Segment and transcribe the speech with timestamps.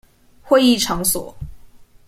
[0.47, 1.37] 會議場所